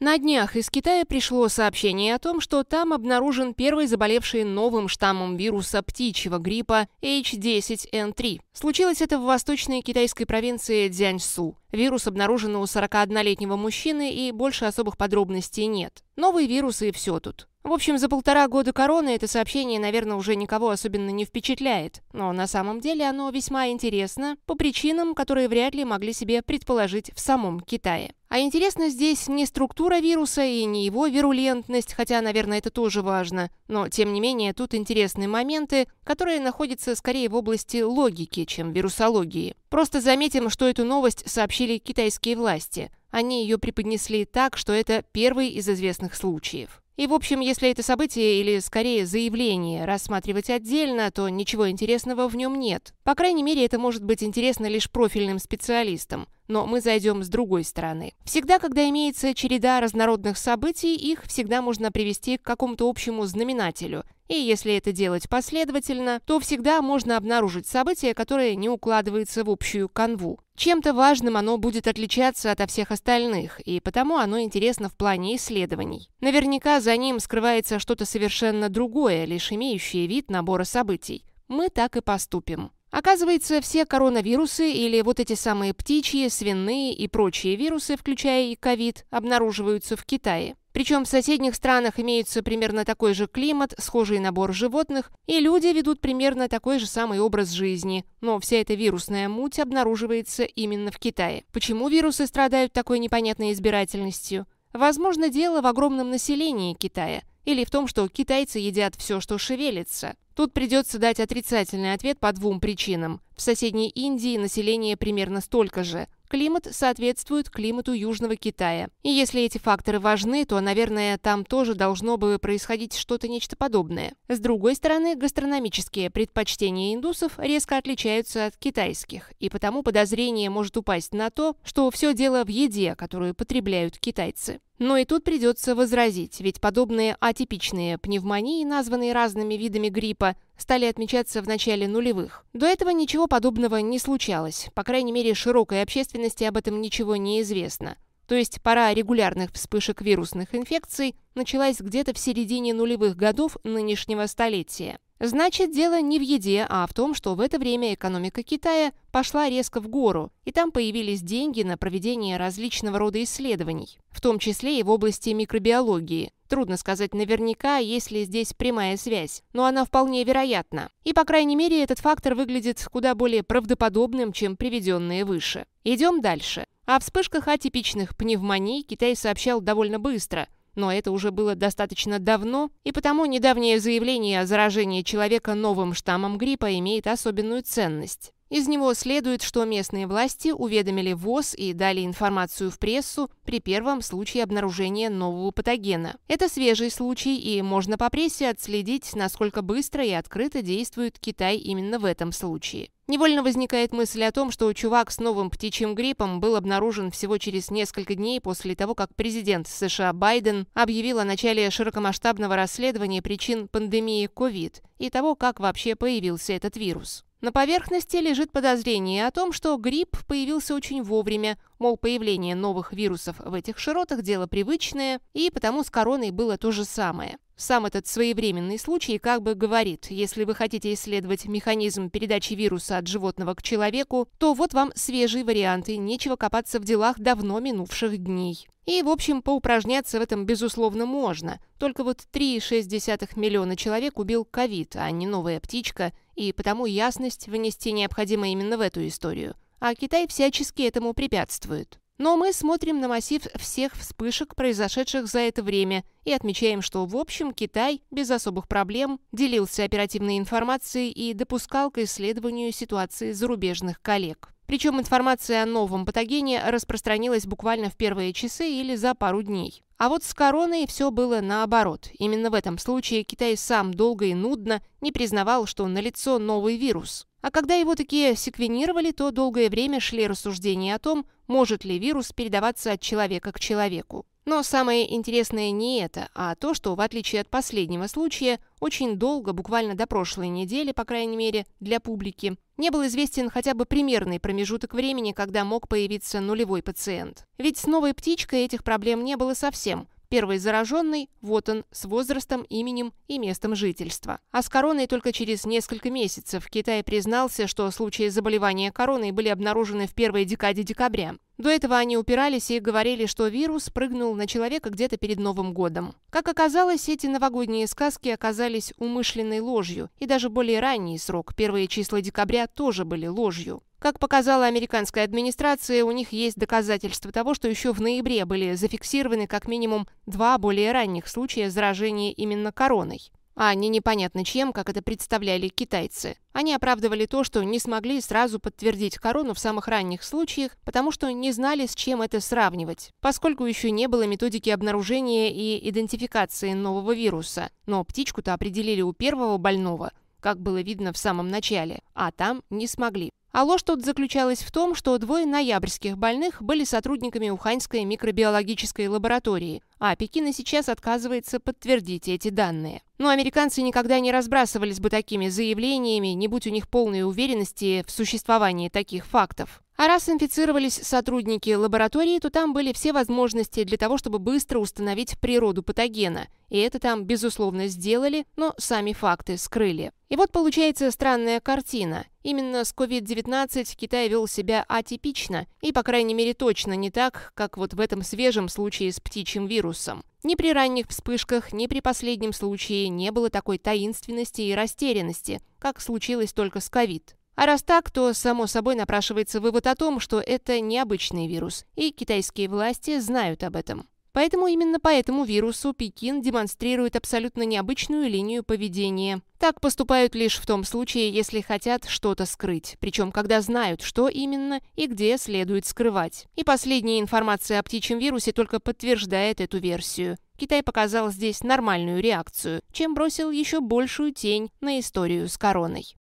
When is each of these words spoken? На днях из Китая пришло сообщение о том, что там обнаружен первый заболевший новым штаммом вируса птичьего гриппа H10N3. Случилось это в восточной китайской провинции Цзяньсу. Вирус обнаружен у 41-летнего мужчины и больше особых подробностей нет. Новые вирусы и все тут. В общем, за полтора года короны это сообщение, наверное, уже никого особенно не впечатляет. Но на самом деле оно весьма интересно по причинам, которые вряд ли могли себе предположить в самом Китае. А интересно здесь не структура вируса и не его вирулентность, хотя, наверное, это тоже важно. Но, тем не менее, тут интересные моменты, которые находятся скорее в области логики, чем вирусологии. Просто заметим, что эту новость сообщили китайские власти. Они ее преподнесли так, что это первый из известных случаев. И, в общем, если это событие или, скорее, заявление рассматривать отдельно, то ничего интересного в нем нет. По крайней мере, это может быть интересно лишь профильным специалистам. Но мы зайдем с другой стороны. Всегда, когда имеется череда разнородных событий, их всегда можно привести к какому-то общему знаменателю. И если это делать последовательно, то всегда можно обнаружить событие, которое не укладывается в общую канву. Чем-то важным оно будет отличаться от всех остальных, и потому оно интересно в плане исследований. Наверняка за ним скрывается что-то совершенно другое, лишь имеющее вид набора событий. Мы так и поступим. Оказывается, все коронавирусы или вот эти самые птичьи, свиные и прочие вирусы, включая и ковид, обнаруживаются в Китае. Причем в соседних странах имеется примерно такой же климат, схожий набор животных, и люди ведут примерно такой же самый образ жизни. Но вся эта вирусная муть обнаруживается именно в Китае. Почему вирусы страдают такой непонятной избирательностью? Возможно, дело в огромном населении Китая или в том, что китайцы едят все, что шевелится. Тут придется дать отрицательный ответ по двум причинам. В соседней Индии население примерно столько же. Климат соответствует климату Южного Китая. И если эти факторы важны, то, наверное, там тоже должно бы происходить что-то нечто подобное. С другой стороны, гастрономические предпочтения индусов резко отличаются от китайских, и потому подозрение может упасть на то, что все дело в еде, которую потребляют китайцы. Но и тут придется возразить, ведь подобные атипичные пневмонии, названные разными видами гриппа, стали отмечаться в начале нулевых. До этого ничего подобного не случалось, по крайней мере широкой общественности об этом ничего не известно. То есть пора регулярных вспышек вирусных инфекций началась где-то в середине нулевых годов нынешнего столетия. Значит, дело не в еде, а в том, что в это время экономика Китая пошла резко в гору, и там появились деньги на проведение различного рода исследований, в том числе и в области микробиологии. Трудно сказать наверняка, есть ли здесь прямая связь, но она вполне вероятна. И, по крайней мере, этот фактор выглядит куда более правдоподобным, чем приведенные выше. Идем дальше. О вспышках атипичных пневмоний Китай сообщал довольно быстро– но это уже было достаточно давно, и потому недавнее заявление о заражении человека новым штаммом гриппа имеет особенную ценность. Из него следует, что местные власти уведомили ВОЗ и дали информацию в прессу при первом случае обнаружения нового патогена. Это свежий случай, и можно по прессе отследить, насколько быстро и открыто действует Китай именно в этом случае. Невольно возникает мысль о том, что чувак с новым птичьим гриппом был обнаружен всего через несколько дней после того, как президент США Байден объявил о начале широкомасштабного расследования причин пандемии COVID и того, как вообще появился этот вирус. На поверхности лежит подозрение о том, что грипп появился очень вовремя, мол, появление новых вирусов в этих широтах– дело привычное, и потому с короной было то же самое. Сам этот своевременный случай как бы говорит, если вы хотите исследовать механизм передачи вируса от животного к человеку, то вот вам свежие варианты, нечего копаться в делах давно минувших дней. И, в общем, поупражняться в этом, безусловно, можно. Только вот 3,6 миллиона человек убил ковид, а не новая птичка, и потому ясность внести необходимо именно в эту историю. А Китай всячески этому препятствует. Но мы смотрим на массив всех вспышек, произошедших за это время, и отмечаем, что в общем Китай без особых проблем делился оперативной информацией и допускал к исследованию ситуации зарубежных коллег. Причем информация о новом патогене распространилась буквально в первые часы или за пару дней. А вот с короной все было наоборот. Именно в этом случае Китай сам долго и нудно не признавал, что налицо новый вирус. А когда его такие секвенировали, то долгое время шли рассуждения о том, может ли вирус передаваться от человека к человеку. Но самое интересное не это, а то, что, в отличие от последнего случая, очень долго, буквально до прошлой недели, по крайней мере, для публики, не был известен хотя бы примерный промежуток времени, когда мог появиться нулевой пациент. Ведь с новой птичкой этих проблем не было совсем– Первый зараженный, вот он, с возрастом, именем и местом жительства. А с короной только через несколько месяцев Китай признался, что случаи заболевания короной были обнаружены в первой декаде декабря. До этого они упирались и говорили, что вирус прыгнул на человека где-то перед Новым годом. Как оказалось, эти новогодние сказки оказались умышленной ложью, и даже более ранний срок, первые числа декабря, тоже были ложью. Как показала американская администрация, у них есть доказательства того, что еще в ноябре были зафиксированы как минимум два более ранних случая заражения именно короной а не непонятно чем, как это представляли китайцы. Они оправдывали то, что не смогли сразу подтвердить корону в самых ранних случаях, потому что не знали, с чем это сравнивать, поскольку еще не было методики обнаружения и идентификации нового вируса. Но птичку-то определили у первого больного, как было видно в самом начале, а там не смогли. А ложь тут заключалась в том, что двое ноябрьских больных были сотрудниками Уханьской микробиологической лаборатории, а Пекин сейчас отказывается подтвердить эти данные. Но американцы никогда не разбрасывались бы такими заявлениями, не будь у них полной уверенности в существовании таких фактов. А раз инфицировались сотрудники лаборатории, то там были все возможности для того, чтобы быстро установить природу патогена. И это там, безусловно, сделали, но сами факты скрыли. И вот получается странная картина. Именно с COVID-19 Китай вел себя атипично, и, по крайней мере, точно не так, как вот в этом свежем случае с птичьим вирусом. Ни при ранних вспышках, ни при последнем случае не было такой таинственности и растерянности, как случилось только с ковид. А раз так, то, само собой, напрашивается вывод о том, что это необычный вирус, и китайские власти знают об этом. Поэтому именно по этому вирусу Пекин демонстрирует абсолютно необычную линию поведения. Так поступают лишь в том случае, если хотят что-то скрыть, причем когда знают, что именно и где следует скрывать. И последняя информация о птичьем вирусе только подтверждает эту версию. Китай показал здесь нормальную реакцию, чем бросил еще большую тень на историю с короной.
На 0.00 0.16
днях 0.16 0.54
из 0.54 0.70
Китая 0.70 1.04
пришло 1.04 1.48
сообщение 1.48 2.14
о 2.14 2.20
том, 2.20 2.40
что 2.40 2.62
там 2.62 2.92
обнаружен 2.92 3.52
первый 3.52 3.88
заболевший 3.88 4.44
новым 4.44 4.86
штаммом 4.86 5.36
вируса 5.36 5.82
птичьего 5.82 6.38
гриппа 6.38 6.86
H10N3. 7.02 8.38
Случилось 8.52 9.02
это 9.02 9.18
в 9.18 9.24
восточной 9.24 9.82
китайской 9.82 10.24
провинции 10.24 10.88
Цзяньсу. 10.88 11.58
Вирус 11.72 12.06
обнаружен 12.06 12.54
у 12.54 12.62
41-летнего 12.62 13.56
мужчины 13.56 14.14
и 14.14 14.30
больше 14.30 14.66
особых 14.66 14.96
подробностей 14.96 15.66
нет. 15.66 16.04
Новые 16.14 16.46
вирусы 16.46 16.90
и 16.90 16.92
все 16.92 17.18
тут. 17.18 17.47
В 17.68 17.72
общем, 17.74 17.98
за 17.98 18.08
полтора 18.08 18.48
года 18.48 18.72
короны 18.72 19.10
это 19.10 19.26
сообщение, 19.26 19.78
наверное, 19.78 20.16
уже 20.16 20.36
никого 20.36 20.70
особенно 20.70 21.10
не 21.10 21.26
впечатляет. 21.26 22.00
Но 22.14 22.32
на 22.32 22.46
самом 22.46 22.80
деле 22.80 23.04
оно 23.04 23.28
весьма 23.28 23.68
интересно 23.68 24.38
по 24.46 24.54
причинам, 24.54 25.14
которые 25.14 25.48
вряд 25.48 25.74
ли 25.74 25.84
могли 25.84 26.14
себе 26.14 26.40
предположить 26.40 27.12
в 27.14 27.20
самом 27.20 27.60
Китае. 27.60 28.14
А 28.30 28.40
интересно 28.40 28.88
здесь 28.88 29.28
не 29.28 29.44
структура 29.44 30.00
вируса 30.00 30.42
и 30.42 30.64
не 30.64 30.86
его 30.86 31.08
вирулентность, 31.08 31.92
хотя, 31.92 32.22
наверное, 32.22 32.56
это 32.56 32.70
тоже 32.70 33.02
важно. 33.02 33.50
Но, 33.68 33.90
тем 33.90 34.14
не 34.14 34.20
менее, 34.22 34.54
тут 34.54 34.72
интересные 34.72 35.28
моменты, 35.28 35.88
которые 36.04 36.40
находятся 36.40 36.96
скорее 36.96 37.28
в 37.28 37.34
области 37.34 37.82
логики, 37.82 38.46
чем 38.46 38.72
вирусологии. 38.72 39.54
Просто 39.68 40.00
заметим, 40.00 40.48
что 40.48 40.66
эту 40.66 40.86
новость 40.86 41.28
сообщили 41.28 41.76
китайские 41.76 42.36
власти. 42.36 42.90
Они 43.10 43.42
ее 43.42 43.58
преподнесли 43.58 44.24
так, 44.24 44.56
что 44.56 44.72
это 44.72 45.04
первый 45.12 45.48
из 45.48 45.68
известных 45.68 46.14
случаев. 46.14 46.80
И, 46.98 47.06
в 47.06 47.14
общем, 47.14 47.38
если 47.38 47.70
это 47.70 47.84
событие 47.84 48.40
или, 48.40 48.58
скорее, 48.58 49.06
заявление 49.06 49.84
рассматривать 49.84 50.50
отдельно, 50.50 51.12
то 51.12 51.28
ничего 51.28 51.70
интересного 51.70 52.26
в 52.26 52.34
нем 52.34 52.58
нет. 52.58 52.92
По 53.04 53.14
крайней 53.14 53.44
мере, 53.44 53.64
это 53.64 53.78
может 53.78 54.02
быть 54.02 54.24
интересно 54.24 54.66
лишь 54.66 54.90
профильным 54.90 55.38
специалистам. 55.38 56.26
Но 56.48 56.66
мы 56.66 56.80
зайдем 56.80 57.22
с 57.22 57.28
другой 57.28 57.62
стороны. 57.62 58.14
Всегда, 58.24 58.58
когда 58.58 58.88
имеется 58.88 59.32
череда 59.32 59.80
разнородных 59.80 60.36
событий, 60.36 60.96
их 60.96 61.22
всегда 61.22 61.62
можно 61.62 61.92
привести 61.92 62.36
к 62.36 62.42
какому-то 62.42 62.88
общему 62.88 63.26
знаменателю. 63.26 64.02
И 64.28 64.34
если 64.34 64.74
это 64.74 64.92
делать 64.92 65.28
последовательно, 65.28 66.20
то 66.26 66.38
всегда 66.38 66.82
можно 66.82 67.16
обнаружить 67.16 67.66
событие, 67.66 68.14
которое 68.14 68.54
не 68.56 68.68
укладывается 68.68 69.42
в 69.42 69.50
общую 69.50 69.88
канву. 69.88 70.38
Чем-то 70.54 70.92
важным 70.92 71.36
оно 71.36 71.56
будет 71.56 71.88
отличаться 71.88 72.52
от 72.52 72.70
всех 72.70 72.90
остальных, 72.90 73.60
и 73.60 73.80
потому 73.80 74.16
оно 74.16 74.40
интересно 74.40 74.88
в 74.88 74.96
плане 74.96 75.36
исследований. 75.36 76.10
Наверняка 76.20 76.80
за 76.80 76.96
ним 76.96 77.20
скрывается 77.20 77.78
что-то 77.78 78.04
совершенно 78.04 78.68
другое, 78.68 79.24
лишь 79.24 79.50
имеющее 79.50 80.06
вид 80.06 80.30
набора 80.30 80.64
событий. 80.64 81.24
Мы 81.48 81.70
так 81.70 81.96
и 81.96 82.02
поступим. 82.02 82.72
Оказывается, 82.90 83.60
все 83.60 83.84
коронавирусы 83.84 84.70
или 84.70 85.00
вот 85.02 85.20
эти 85.20 85.34
самые 85.34 85.74
птичьи, 85.74 86.28
свиные 86.28 86.94
и 86.94 87.06
прочие 87.06 87.56
вирусы, 87.56 87.96
включая 87.96 88.46
и 88.46 88.56
ковид, 88.56 89.04
обнаруживаются 89.10 89.96
в 89.96 90.04
Китае. 90.04 90.56
Причем 90.72 91.04
в 91.04 91.08
соседних 91.08 91.54
странах 91.54 91.98
имеется 91.98 92.42
примерно 92.42 92.84
такой 92.84 93.12
же 93.12 93.26
климат, 93.26 93.74
схожий 93.78 94.20
набор 94.20 94.52
животных, 94.52 95.10
и 95.26 95.40
люди 95.40 95.66
ведут 95.66 96.00
примерно 96.00 96.48
такой 96.48 96.78
же 96.78 96.86
самый 96.86 97.20
образ 97.20 97.50
жизни. 97.50 98.04
Но 98.20 98.38
вся 98.38 98.58
эта 98.58 98.74
вирусная 98.74 99.28
муть 99.28 99.58
обнаруживается 99.58 100.44
именно 100.44 100.92
в 100.92 100.98
Китае. 100.98 101.44
Почему 101.52 101.88
вирусы 101.88 102.26
страдают 102.26 102.72
такой 102.72 103.00
непонятной 103.00 103.52
избирательностью? 103.52 104.46
Возможно, 104.72 105.30
дело 105.30 105.62
в 105.62 105.66
огромном 105.66 106.10
населении 106.10 106.74
Китая 106.74 107.22
или 107.44 107.64
в 107.64 107.70
том, 107.70 107.88
что 107.88 108.06
китайцы 108.08 108.58
едят 108.58 108.94
все, 108.94 109.20
что 109.20 109.38
шевелится. 109.38 110.14
Тут 110.38 110.52
придется 110.52 111.00
дать 111.00 111.18
отрицательный 111.18 111.92
ответ 111.92 112.20
по 112.20 112.32
двум 112.32 112.60
причинам. 112.60 113.20
В 113.34 113.42
соседней 113.42 113.88
Индии 113.88 114.36
население 114.36 114.96
примерно 114.96 115.40
столько 115.40 115.82
же. 115.82 116.06
Климат 116.28 116.68
соответствует 116.70 117.50
климату 117.50 117.92
Южного 117.92 118.36
Китая. 118.36 118.86
И 119.02 119.10
если 119.10 119.42
эти 119.42 119.58
факторы 119.58 119.98
важны, 119.98 120.44
то, 120.44 120.60
наверное, 120.60 121.18
там 121.18 121.44
тоже 121.44 121.74
должно 121.74 122.18
бы 122.18 122.38
происходить 122.38 122.94
что-то 122.94 123.26
нечто 123.26 123.56
подобное. 123.56 124.12
С 124.28 124.38
другой 124.38 124.76
стороны, 124.76 125.16
гастрономические 125.16 126.08
предпочтения 126.08 126.94
индусов 126.94 127.32
резко 127.38 127.76
отличаются 127.76 128.46
от 128.46 128.56
китайских, 128.56 129.32
и 129.40 129.50
потому 129.50 129.82
подозрение 129.82 130.50
может 130.50 130.76
упасть 130.76 131.12
на 131.12 131.30
то, 131.30 131.56
что 131.64 131.90
все 131.90 132.14
дело 132.14 132.44
в 132.44 132.48
еде, 132.48 132.94
которую 132.94 133.34
потребляют 133.34 133.98
китайцы. 133.98 134.60
Но 134.78 134.96
и 134.96 135.04
тут 135.04 135.24
придется 135.24 135.74
возразить, 135.74 136.40
ведь 136.40 136.60
подобные 136.60 137.16
атипичные 137.18 137.98
пневмонии, 137.98 138.64
названные 138.64 139.12
разными 139.12 139.54
видами 139.54 139.88
гриппа, 139.88 140.36
стали 140.56 140.84
отмечаться 140.84 141.42
в 141.42 141.48
начале 141.48 141.88
нулевых. 141.88 142.44
До 142.52 142.66
этого 142.66 142.90
ничего 142.90 143.26
подобного 143.26 143.76
не 143.76 143.98
случалось, 143.98 144.68
по 144.74 144.84
крайней 144.84 145.12
мере 145.12 145.34
широкой 145.34 145.82
общественности 145.82 146.44
об 146.44 146.56
этом 146.56 146.80
ничего 146.80 147.16
не 147.16 147.40
известно. 147.40 147.96
То 148.28 148.34
есть 148.34 148.60
пора 148.60 148.92
регулярных 148.92 149.50
вспышек 149.52 150.02
вирусных 150.02 150.54
инфекций 150.54 151.16
началась 151.34 151.80
где-то 151.80 152.12
в 152.12 152.18
середине 152.18 152.74
нулевых 152.74 153.16
годов 153.16 153.56
нынешнего 153.64 154.26
столетия. 154.26 154.98
Значит, 155.18 155.72
дело 155.72 156.00
не 156.00 156.18
в 156.18 156.22
еде, 156.22 156.64
а 156.68 156.86
в 156.86 156.92
том, 156.92 157.14
что 157.14 157.34
в 157.34 157.40
это 157.40 157.58
время 157.58 157.94
экономика 157.94 158.42
Китая 158.42 158.92
пошла 159.10 159.48
резко 159.48 159.80
в 159.80 159.88
гору, 159.88 160.30
и 160.44 160.52
там 160.52 160.70
появились 160.70 161.22
деньги 161.22 161.62
на 161.62 161.76
проведение 161.76 162.36
различного 162.36 162.98
рода 162.98 163.20
исследований, 163.24 163.98
в 164.10 164.20
том 164.20 164.38
числе 164.38 164.78
и 164.78 164.82
в 164.84 164.90
области 164.90 165.30
микробиологии. 165.30 166.30
Трудно 166.48 166.76
сказать 166.76 167.14
наверняка, 167.14 167.78
есть 167.78 168.10
ли 168.10 168.24
здесь 168.24 168.52
прямая 168.52 168.96
связь, 168.96 169.42
но 169.54 169.64
она 169.64 169.84
вполне 169.84 170.22
вероятна. 170.22 170.90
И, 171.02 171.12
по 171.12 171.24
крайней 171.24 171.56
мере, 171.56 171.82
этот 171.82 171.98
фактор 171.98 172.34
выглядит 172.34 172.86
куда 172.92 173.14
более 173.14 173.42
правдоподобным, 173.42 174.32
чем 174.32 174.56
приведенные 174.56 175.24
выше. 175.24 175.66
Идем 175.82 176.20
дальше. 176.20 176.66
О 176.88 176.98
вспышках 176.98 177.48
атипичных 177.48 178.16
пневмоний 178.16 178.82
Китай 178.82 179.14
сообщал 179.14 179.60
довольно 179.60 179.98
быстро– 179.98 180.48
но 180.74 180.92
это 180.92 181.10
уже 181.10 181.32
было 181.32 181.56
достаточно 181.56 182.20
давно, 182.20 182.70
и 182.84 182.92
потому 182.92 183.26
недавнее 183.26 183.80
заявление 183.80 184.40
о 184.40 184.46
заражении 184.46 185.02
человека 185.02 185.54
новым 185.54 185.92
штаммом 185.92 186.38
гриппа 186.38 186.78
имеет 186.78 187.08
особенную 187.08 187.62
ценность. 187.64 188.32
Из 188.50 188.66
него 188.66 188.94
следует, 188.94 189.42
что 189.42 189.64
местные 189.66 190.06
власти 190.06 190.48
уведомили 190.48 191.12
ВОЗ 191.12 191.54
и 191.54 191.74
дали 191.74 192.04
информацию 192.04 192.70
в 192.70 192.78
прессу 192.78 193.30
при 193.44 193.60
первом 193.60 194.00
случае 194.00 194.42
обнаружения 194.42 195.10
нового 195.10 195.50
патогена. 195.50 196.16
Это 196.28 196.48
свежий 196.48 196.90
случай, 196.90 197.36
и 197.36 197.60
можно 197.60 197.98
по 197.98 198.08
прессе 198.08 198.48
отследить, 198.48 199.14
насколько 199.14 199.60
быстро 199.60 200.02
и 200.02 200.12
открыто 200.12 200.62
действует 200.62 201.18
Китай 201.18 201.58
именно 201.58 201.98
в 201.98 202.06
этом 202.06 202.32
случае. 202.32 202.88
Невольно 203.06 203.42
возникает 203.42 203.92
мысль 203.92 204.24
о 204.24 204.32
том, 204.32 204.50
что 204.50 204.72
чувак 204.72 205.10
с 205.10 205.18
новым 205.18 205.50
птичьим 205.50 205.94
гриппом 205.94 206.40
был 206.40 206.56
обнаружен 206.56 207.10
всего 207.10 207.36
через 207.38 207.70
несколько 207.70 208.14
дней 208.14 208.40
после 208.40 208.74
того, 208.74 208.94
как 208.94 209.14
президент 209.14 209.66
США 209.68 210.12
Байден 210.14 210.66
объявил 210.72 211.18
о 211.18 211.24
начале 211.24 211.70
широкомасштабного 211.70 212.56
расследования 212.56 213.22
причин 213.22 213.68
пандемии 213.68 214.28
COVID 214.34 214.82
и 214.98 215.10
того, 215.10 215.36
как 215.36 215.60
вообще 215.60 215.96
появился 215.96 216.54
этот 216.54 216.76
вирус. 216.76 217.24
На 217.40 217.52
поверхности 217.52 218.16
лежит 218.16 218.50
подозрение 218.50 219.24
о 219.24 219.30
том, 219.30 219.52
что 219.52 219.76
грипп 219.76 220.16
появился 220.26 220.74
очень 220.74 221.04
вовремя, 221.04 221.56
мол, 221.78 221.96
появление 221.96 222.56
новых 222.56 222.92
вирусов 222.92 223.36
в 223.38 223.54
этих 223.54 223.78
широтах– 223.78 224.22
дело 224.22 224.48
привычное, 224.48 225.20
и 225.34 225.48
потому 225.50 225.84
с 225.84 225.90
короной 225.90 226.32
было 226.32 226.58
то 226.58 226.72
же 226.72 226.84
самое. 226.84 227.38
Сам 227.54 227.86
этот 227.86 228.08
своевременный 228.08 228.78
случай 228.78 229.18
как 229.18 229.42
бы 229.42 229.54
говорит, 229.54 230.06
если 230.10 230.42
вы 230.42 230.56
хотите 230.56 230.92
исследовать 230.92 231.46
механизм 231.46 232.10
передачи 232.10 232.54
вируса 232.54 232.98
от 232.98 233.06
животного 233.06 233.54
к 233.54 233.62
человеку, 233.62 234.28
то 234.38 234.54
вот 234.54 234.74
вам 234.74 234.90
свежие 234.96 235.44
варианты, 235.44 235.96
нечего 235.96 236.34
копаться 236.34 236.80
в 236.80 236.84
делах 236.84 237.20
давно 237.20 237.60
минувших 237.60 238.18
дней. 238.18 238.66
И, 238.88 239.02
в 239.02 239.08
общем, 239.10 239.42
поупражняться 239.42 240.18
в 240.18 240.22
этом, 240.22 240.46
безусловно, 240.46 241.04
можно. 241.04 241.60
Только 241.78 242.04
вот 242.04 242.22
3,6 242.32 243.38
миллиона 243.38 243.76
человек 243.76 244.18
убил 244.18 244.44
ковид, 244.44 244.96
а 244.96 245.10
не 245.10 245.26
новая 245.26 245.60
птичка, 245.60 246.12
и 246.38 246.52
потому 246.52 246.86
ясность 246.86 247.48
внести 247.48 247.90
необходимо 247.90 248.48
именно 248.48 248.78
в 248.78 248.80
эту 248.80 249.06
историю. 249.06 249.56
А 249.80 249.94
Китай 249.94 250.28
всячески 250.28 250.82
этому 250.82 251.12
препятствует. 251.12 251.98
Но 252.16 252.36
мы 252.36 252.52
смотрим 252.52 253.00
на 253.00 253.08
массив 253.08 253.42
всех 253.56 253.94
вспышек, 253.94 254.54
произошедших 254.54 255.26
за 255.26 255.40
это 255.40 255.62
время, 255.62 256.04
и 256.24 256.32
отмечаем, 256.32 256.82
что 256.82 257.06
в 257.06 257.16
общем 257.16 257.52
Китай 257.52 258.02
без 258.10 258.30
особых 258.30 258.66
проблем 258.66 259.20
делился 259.32 259.84
оперативной 259.84 260.38
информацией 260.38 261.10
и 261.10 261.32
допускал 261.32 261.90
к 261.90 261.98
исследованию 261.98 262.72
ситуации 262.72 263.32
зарубежных 263.32 264.00
коллег. 264.00 264.50
Причем 264.66 265.00
информация 265.00 265.62
о 265.62 265.66
новом 265.66 266.04
патогене 266.04 266.62
распространилась 266.66 267.46
буквально 267.46 267.88
в 267.88 267.96
первые 267.96 268.32
часы 268.32 268.68
или 268.68 268.96
за 268.96 269.14
пару 269.14 269.42
дней. 269.42 269.82
А 269.98 270.08
вот 270.08 270.22
с 270.22 270.32
короной 270.32 270.86
все 270.86 271.10
было 271.10 271.40
наоборот. 271.40 272.08
Именно 272.18 272.50
в 272.50 272.54
этом 272.54 272.78
случае 272.78 273.24
Китай 273.24 273.56
сам 273.56 273.92
долго 273.92 274.26
и 274.26 274.34
нудно 274.34 274.80
не 275.00 275.10
признавал, 275.10 275.66
что 275.66 275.88
налицо 275.88 276.38
новый 276.38 276.76
вирус. 276.76 277.26
А 277.40 277.50
когда 277.50 277.74
его 277.74 277.96
такие 277.96 278.36
секвенировали, 278.36 279.10
то 279.10 279.32
долгое 279.32 279.68
время 279.68 279.98
шли 279.98 280.28
рассуждения 280.28 280.94
о 280.94 281.00
том, 281.00 281.26
может 281.48 281.84
ли 281.84 281.98
вирус 281.98 282.32
передаваться 282.32 282.92
от 282.92 283.00
человека 283.00 283.50
к 283.50 283.58
человеку. 283.58 284.24
Но 284.48 284.62
самое 284.62 285.14
интересное 285.14 285.70
не 285.72 286.00
это, 286.00 286.30
а 286.34 286.54
то, 286.54 286.72
что, 286.72 286.94
в 286.94 287.02
отличие 287.02 287.42
от 287.42 287.50
последнего 287.50 288.06
случая, 288.06 288.60
очень 288.80 289.16
долго, 289.16 289.52
буквально 289.52 289.94
до 289.94 290.06
прошлой 290.06 290.48
недели, 290.48 290.92
по 290.92 291.04
крайней 291.04 291.36
мере, 291.36 291.66
для 291.80 292.00
публики, 292.00 292.56
не 292.78 292.88
был 292.88 293.04
известен 293.04 293.50
хотя 293.50 293.74
бы 293.74 293.84
примерный 293.84 294.40
промежуток 294.40 294.94
времени, 294.94 295.32
когда 295.32 295.66
мог 295.66 295.86
появиться 295.86 296.40
нулевой 296.40 296.82
пациент. 296.82 297.44
Ведь 297.58 297.76
с 297.76 297.86
новой 297.86 298.14
птичкой 298.14 298.64
этих 298.64 298.84
проблем 298.84 299.22
не 299.22 299.36
было 299.36 299.52
совсем– 299.52 300.08
Первый 300.30 300.58
зараженный, 300.58 301.30
вот 301.40 301.70
он, 301.70 301.86
с 301.90 302.04
возрастом, 302.04 302.62
именем 302.68 303.14
и 303.28 303.38
местом 303.38 303.74
жительства. 303.74 304.40
А 304.50 304.60
с 304.60 304.68
короной 304.68 305.06
только 305.06 305.32
через 305.32 305.64
несколько 305.64 306.10
месяцев 306.10 306.68
Китай 306.68 307.02
признался, 307.02 307.66
что 307.66 307.90
случаи 307.90 308.28
заболевания 308.28 308.92
короной 308.92 309.30
были 309.30 309.48
обнаружены 309.48 310.06
в 310.06 310.12
первой 310.12 310.44
декаде 310.44 310.82
декабря. 310.82 311.36
До 311.58 311.68
этого 311.70 311.96
они 311.96 312.16
упирались 312.16 312.70
и 312.70 312.78
говорили, 312.78 313.26
что 313.26 313.48
вирус 313.48 313.90
прыгнул 313.90 314.32
на 314.36 314.46
человека 314.46 314.90
где-то 314.90 315.16
перед 315.16 315.40
Новым 315.40 315.74
годом. 315.74 316.14
Как 316.30 316.48
оказалось, 316.48 317.08
эти 317.08 317.26
новогодние 317.26 317.88
сказки 317.88 318.28
оказались 318.28 318.92
умышленной 318.98 319.58
ложью, 319.58 320.08
и 320.20 320.26
даже 320.26 320.50
более 320.50 320.78
ранний 320.78 321.18
срок, 321.18 321.56
первые 321.56 321.88
числа 321.88 322.20
декабря, 322.20 322.68
тоже 322.68 323.04
были 323.04 323.26
ложью. 323.26 323.82
Как 323.98 324.20
показала 324.20 324.66
американская 324.66 325.24
администрация, 325.24 326.04
у 326.04 326.12
них 326.12 326.30
есть 326.30 326.56
доказательства 326.56 327.32
того, 327.32 327.54
что 327.54 327.66
еще 327.66 327.92
в 327.92 328.00
ноябре 328.00 328.44
были 328.44 328.74
зафиксированы 328.74 329.48
как 329.48 329.66
минимум 329.66 330.06
два 330.26 330.56
более 330.58 330.92
ранних 330.92 331.26
случая 331.26 331.70
заражения 331.70 332.30
именно 332.30 332.70
короной 332.70 333.32
а 333.60 333.74
не 333.74 333.88
непонятно 333.88 334.44
чем, 334.44 334.72
как 334.72 334.88
это 334.88 335.02
представляли 335.02 335.66
китайцы. 335.66 336.36
Они 336.52 336.72
оправдывали 336.72 337.26
то, 337.26 337.42
что 337.42 337.64
не 337.64 337.80
смогли 337.80 338.20
сразу 338.20 338.60
подтвердить 338.60 339.18
корону 339.18 339.52
в 339.52 339.58
самых 339.58 339.88
ранних 339.88 340.22
случаях, 340.22 340.76
потому 340.84 341.10
что 341.10 341.32
не 341.32 341.50
знали, 341.50 341.86
с 341.86 341.94
чем 341.96 342.22
это 342.22 342.40
сравнивать, 342.40 343.10
поскольку 343.20 343.64
еще 343.64 343.90
не 343.90 344.06
было 344.06 344.28
методики 344.28 344.70
обнаружения 344.70 345.50
и 345.50 345.90
идентификации 345.90 346.72
нового 346.72 347.12
вируса. 347.12 347.70
Но 347.86 348.04
птичку-то 348.04 348.54
определили 348.54 349.02
у 349.02 349.12
первого 349.12 349.58
больного, 349.58 350.12
как 350.38 350.60
было 350.60 350.80
видно 350.80 351.12
в 351.12 351.18
самом 351.18 351.48
начале, 351.48 352.02
а 352.14 352.30
там 352.30 352.62
не 352.70 352.86
смогли. 352.86 353.32
А 353.58 353.64
ложь 353.64 353.82
тут 353.82 354.04
заключалась 354.04 354.60
в 354.60 354.70
том, 354.70 354.94
что 354.94 355.18
двое 355.18 355.44
ноябрьских 355.44 356.16
больных 356.16 356.62
были 356.62 356.84
сотрудниками 356.84 357.50
Уханьской 357.50 358.04
микробиологической 358.04 359.08
лаборатории, 359.08 359.82
а 359.98 360.14
Пекин 360.14 360.52
сейчас 360.52 360.88
отказывается 360.88 361.58
подтвердить 361.58 362.28
эти 362.28 362.50
данные. 362.50 363.02
Но 363.18 363.30
американцы 363.30 363.82
никогда 363.82 364.20
не 364.20 364.30
разбрасывались 364.30 365.00
бы 365.00 365.10
такими 365.10 365.48
заявлениями, 365.48 366.28
не 366.28 366.46
будь 366.46 366.68
у 366.68 366.70
них 366.70 366.88
полной 366.88 367.24
уверенности 367.24 368.04
в 368.06 368.12
существовании 368.12 368.90
таких 368.90 369.26
фактов. 369.26 369.82
А 369.96 370.06
раз 370.06 370.28
инфицировались 370.28 370.94
сотрудники 370.94 371.70
лаборатории, 371.70 372.38
то 372.38 372.50
там 372.50 372.72
были 372.72 372.92
все 372.92 373.12
возможности 373.12 373.82
для 373.82 373.98
того, 373.98 374.16
чтобы 374.16 374.38
быстро 374.38 374.78
установить 374.78 375.36
природу 375.40 375.82
патогена. 375.82 376.46
И 376.68 376.78
это 376.78 377.00
там, 377.00 377.24
безусловно, 377.24 377.88
сделали, 377.88 378.46
но 378.54 378.74
сами 378.78 379.12
факты 379.12 379.58
скрыли. 379.58 380.12
И 380.28 380.36
вот 380.36 380.52
получается 380.52 381.10
странная 381.10 381.58
картина. 381.58 382.26
Именно 382.48 382.86
с 382.86 382.94
COVID-19 382.94 383.94
Китай 383.94 384.26
вел 384.26 384.48
себя 384.48 384.82
атипично, 384.88 385.66
и, 385.82 385.92
по 385.92 386.02
крайней 386.02 386.32
мере, 386.32 386.54
точно 386.54 386.94
не 386.94 387.10
так, 387.10 387.52
как 387.54 387.76
вот 387.76 387.92
в 387.92 388.00
этом 388.00 388.22
свежем 388.22 388.70
случае 388.70 389.12
с 389.12 389.20
птичьим 389.20 389.66
вирусом. 389.66 390.24
Ни 390.42 390.54
при 390.54 390.72
ранних 390.72 391.08
вспышках, 391.08 391.74
ни 391.74 391.86
при 391.88 392.00
последнем 392.00 392.54
случае 392.54 393.10
не 393.10 393.32
было 393.32 393.50
такой 393.50 393.76
таинственности 393.76 394.62
и 394.62 394.72
растерянности, 394.72 395.60
как 395.78 396.00
случилось 396.00 396.54
только 396.54 396.80
с 396.80 396.88
ковид. 396.88 397.36
А 397.54 397.66
раз 397.66 397.82
так, 397.82 398.10
то, 398.10 398.32
само 398.32 398.66
собой, 398.66 398.94
напрашивается 398.94 399.60
вывод 399.60 399.86
о 399.86 399.94
том, 399.94 400.18
что 400.18 400.40
это 400.40 400.80
необычный 400.80 401.48
вирус, 401.48 401.84
и 401.96 402.10
китайские 402.10 402.70
власти 402.70 403.20
знают 403.20 403.62
об 403.62 403.76
этом. 403.76 404.08
Поэтому 404.38 404.68
именно 404.68 405.00
по 405.00 405.08
этому 405.08 405.42
вирусу 405.42 405.92
Пекин 405.92 406.40
демонстрирует 406.42 407.16
абсолютно 407.16 407.64
необычную 407.64 408.30
линию 408.30 408.62
поведения. 408.62 409.42
Так 409.58 409.80
поступают 409.80 410.36
лишь 410.36 410.60
в 410.60 410.64
том 410.64 410.84
случае, 410.84 411.30
если 411.30 411.60
хотят 411.60 412.04
что-то 412.04 412.46
скрыть, 412.46 412.98
причем 413.00 413.32
когда 413.32 413.60
знают, 413.60 414.00
что 414.00 414.28
именно 414.28 414.80
и 414.94 415.08
где 415.08 415.38
следует 415.38 415.86
скрывать. 415.86 416.46
И 416.54 416.62
последняя 416.62 417.18
информация 417.18 417.80
о 417.80 417.82
птичьем 417.82 418.20
вирусе 418.20 418.52
только 418.52 418.78
подтверждает 418.78 419.60
эту 419.60 419.78
версию. 419.78 420.36
Китай 420.56 420.84
показал 420.84 421.32
здесь 421.32 421.64
нормальную 421.64 422.22
реакцию, 422.22 422.80
чем 422.92 423.14
бросил 423.14 423.50
еще 423.50 423.80
большую 423.80 424.32
тень 424.32 424.70
на 424.80 425.00
историю 425.00 425.48
с 425.48 425.58
короной. 425.58 426.14